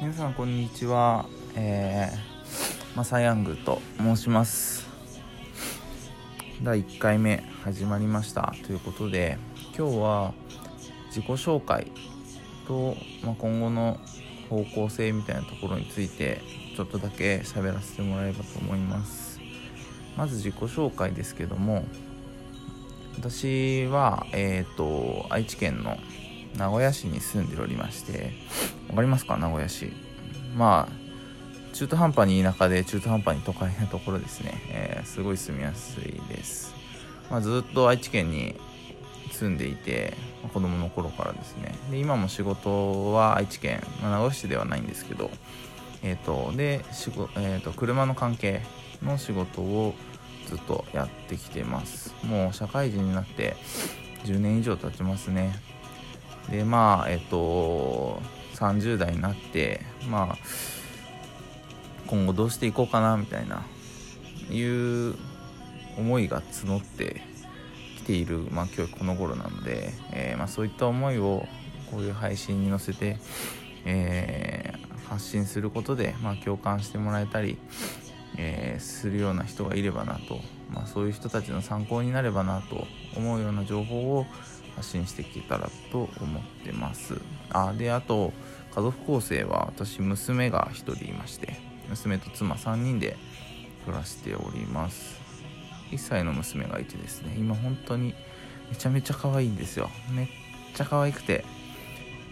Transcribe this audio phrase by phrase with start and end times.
[0.00, 1.26] 皆さんこんにちは。
[1.56, 4.88] えー、マサヤングと申します。
[6.62, 8.54] 第1回目始まりました。
[8.64, 9.38] ということで
[9.76, 10.34] 今日は
[11.08, 11.90] 自己紹介
[12.68, 13.98] と、まあ、今後の
[14.48, 16.42] 方向性みたいなところについて
[16.76, 19.40] ちょっとだけ喋らせてもらえればと思います。
[20.16, 21.84] まず自己紹介ですけども
[23.16, 25.96] 私は、えーと、愛知県の
[26.56, 28.32] 名古屋市に住んでおりまして
[28.88, 29.36] 分かりますか？
[29.36, 29.92] 名古屋市。
[30.56, 36.74] まあ中途半端に田舎で中途半端に都会なところですね、えー、すごい住みやすいです、
[37.30, 38.56] まあ、ずっと愛知県に
[39.30, 40.14] 住んでいて
[40.52, 41.74] 子供の頃からですね。
[41.90, 45.30] で今も仕事は愛知県、まあ、名古屋市ではないんですけど
[46.00, 48.62] えーと、で仕事、えーと、車の関係
[49.02, 49.94] の仕事を
[50.46, 52.14] ずっとやってきてます。
[52.24, 53.56] もう社会人になって
[54.24, 55.56] 10年以上経ちますね。
[56.50, 58.20] でまあえっ、と
[58.54, 60.38] 30代になってまあ
[62.06, 63.64] 今後どうしていこうかなみたいな
[64.50, 65.14] いう
[65.98, 67.20] 思いが募って
[67.98, 71.46] きている、まあ、今日この頃なので、えー、まあ、そういった思いを
[71.90, 73.18] こういう配信に載せて、
[73.84, 77.58] えー、発信することで、まあ、共感してもらえたり、
[78.36, 80.40] えー、するような人がいればなと、
[80.70, 84.26] まあ、そういう人たちの参考になればなと思うような情報を
[84.78, 87.20] 発信していけたらと思ってます。
[87.50, 88.32] あであと
[88.74, 91.56] 家族構成は私娘が1人いまして
[91.88, 93.16] 娘と妻3人で
[93.84, 95.18] 暮らしております。
[95.90, 98.14] 1歳の娘がいてですね今本当に
[98.70, 99.90] めちゃめちゃ可愛いんですよ。
[100.12, 100.28] めっ
[100.74, 101.44] ちゃ可愛くて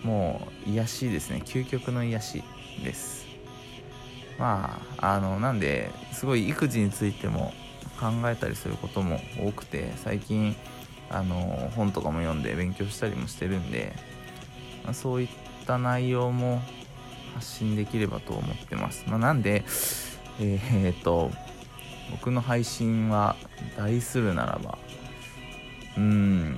[0.05, 1.43] もう癒しですね。
[1.45, 2.45] 究極の癒し
[2.85, 3.27] です。
[4.39, 7.53] まああのなんですごい育児についても
[7.99, 10.55] 考えたりすることも多くて最近
[11.11, 13.95] あの本とかも読んで勉強したりもしてるんで、
[14.85, 15.29] まあ、そういっ
[15.67, 16.61] た内容も
[17.35, 19.65] 発信できればと思ってます、まあ、なんで
[20.41, 21.31] えー、っと
[22.11, 23.37] 僕の配信は
[23.77, 24.79] 題するならば
[25.97, 26.57] うん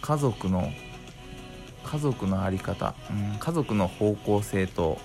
[0.00, 0.70] 家族の
[1.84, 4.98] 家族の在り方、うん、家族の方向性と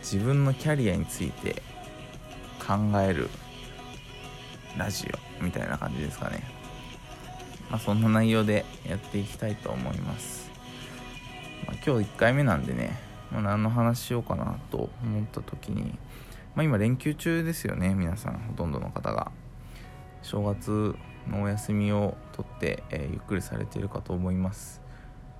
[0.00, 1.62] 自分のキャリアについて
[2.58, 3.28] 考える
[4.76, 5.08] ラジ
[5.40, 6.57] オみたいな感じですかね。
[7.70, 10.50] まあ、そんな内容でやっていきたいと思います、
[11.66, 12.98] まあ、今日1回目なんでね、
[13.30, 15.98] まあ、何の話しようかなと思った時に、
[16.54, 19.30] まあ、今連休中ですよね皆さんほとんどの方が。
[20.22, 20.94] 正月
[21.26, 24.82] のお休みを取って、えー、ゆっくりされているかと思います。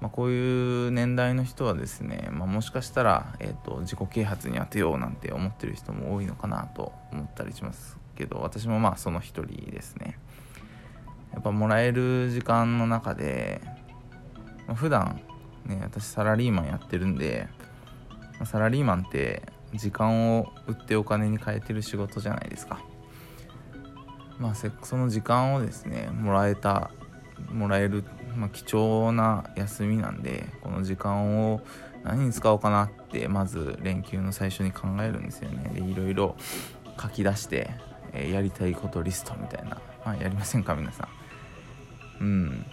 [0.01, 10.18] まあ、こういう年代の人はですね、まあ、もしかしたら、えーと、自己啓発に当てようなんて思ってる人も多いのかなと思ったりしますけど私もまあその一人ですね。
[11.39, 13.61] やっぱもらえる時間の中で、
[14.67, 15.21] まあ、普段
[15.67, 17.47] ね私サラリーマンやってるんで、
[18.11, 22.81] まあ、サラリーマンって時間を売ってお金に変えてる仕事じゃないですか。
[24.41, 26.91] まあその時間をですねもらえた
[27.53, 28.03] もらえる、
[28.35, 31.61] まあ、貴重な休みなんでこの時間を
[32.03, 35.71] 何に使おうかなってまず連休の最初に考えるんですよね。
[35.73, 36.37] でいろいろ
[37.01, 37.71] 書き出して、
[38.13, 41.18] えー、やりたいことリストみたいな、まあ、やりませんか皆さん。
[42.21, 42.67] うん。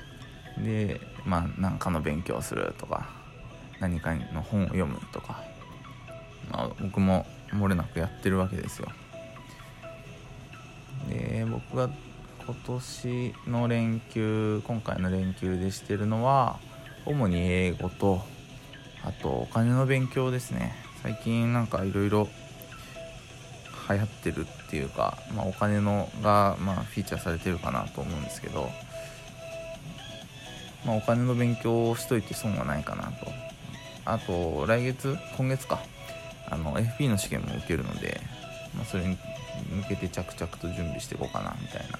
[0.63, 3.09] でまあ何かの勉強するとか
[3.79, 5.43] 何かの本を読むとか、
[6.49, 8.87] まあ、僕も漏れなくやってるわけですよ。
[11.09, 11.89] で僕が
[12.45, 16.59] 今年の連休今回の連休でしてるのは
[17.05, 18.21] 主に英語と
[19.03, 20.73] あとお金の勉強ですね。
[21.03, 22.27] 最近なんかいろいろ
[23.89, 28.69] 流行ってるっていうか、まあ、お金のが、まあ、フィーチャーされてるかなと思うんですけど。
[30.85, 33.31] まあ、お金の勉強をしといて損はないかなと。
[34.05, 35.79] あと来月今月か。
[36.47, 38.21] あの FP の試験も受けるので、
[38.75, 39.17] まあ、それに
[39.71, 41.97] 向けて着々と準備していこうかなみたいな。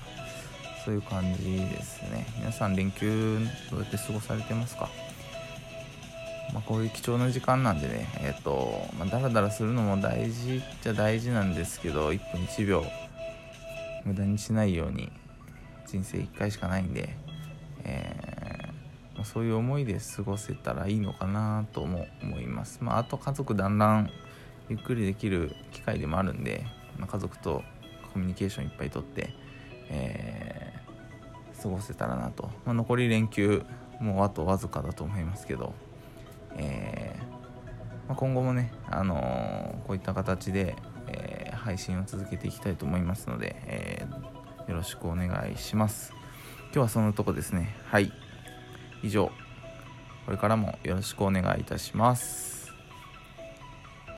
[0.84, 2.28] そういう感じですね。
[2.38, 3.40] 皆さん連休
[3.72, 4.88] どうやって過ごされてますか？
[6.53, 12.85] まあ、こういう貴重な時間なんでね、えっ、ー、と、まあ、だらだらするのも大事っちゃ大事なんですけど、1分1秒
[14.05, 15.11] 無駄にしないように
[15.88, 17.09] 人生1回しかないんで、
[17.84, 18.15] え
[19.25, 24.09] そういう思いで過ごせたらいいのかなとも思います、まあ、あと家族団らん
[24.69, 26.66] ゆっくりできる機会でもあるんで、
[26.97, 27.63] まあ、家族と
[28.13, 29.33] コミュニケーションいっぱいとって、
[29.89, 33.63] えー、過ごせたらなと、まあ、残り連休
[33.99, 35.73] もうあとわずかだと思いますけど、
[36.55, 37.23] えー、
[38.07, 40.75] まあ、今後もね、あのー、こういった形で、
[41.07, 44.07] え配信を続けていきたいと思いますので、え
[44.67, 46.13] よろしくお願いします。
[46.66, 47.75] 今日はそのとこですね。
[47.85, 48.11] はい。
[49.05, 49.31] 以上。
[50.25, 52.54] これからもよろしくお願いいたします。